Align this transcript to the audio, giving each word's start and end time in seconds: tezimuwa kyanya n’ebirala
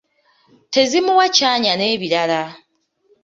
tezimuwa 0.73 1.25
kyanya 1.37 1.73
n’ebirala 1.75 2.41